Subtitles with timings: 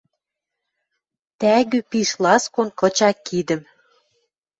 [1.39, 3.61] Тӓгӱ пиш ласкон кыча кидӹм.